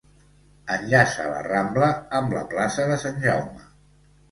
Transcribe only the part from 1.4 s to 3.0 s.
Rambla amb la plaça de